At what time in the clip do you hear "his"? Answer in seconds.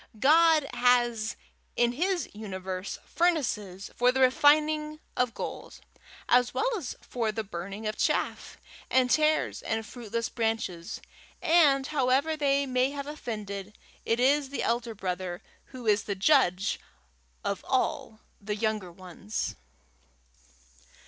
1.91-2.27